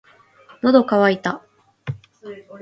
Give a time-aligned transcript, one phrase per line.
[0.63, 1.43] 喉乾いた